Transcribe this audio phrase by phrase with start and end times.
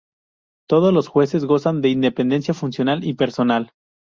[0.67, 3.69] Todos los jueces gozan de independencia funcional y personal.